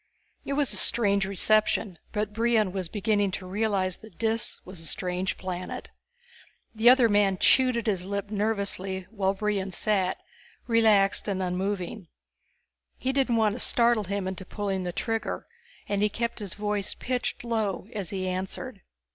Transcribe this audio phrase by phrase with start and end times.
[0.45, 4.87] It was a strange reception, but Brion was beginning to realize that Dis was a
[4.87, 5.91] strange planet.
[6.73, 10.17] The other man chewed at his lip nervously while Brion sat,
[10.65, 12.07] relaxed and unmoving.
[12.97, 15.45] He didn't want to startle him into pulling the trigger,
[15.87, 18.81] and he kept his voice pitched low as he answered.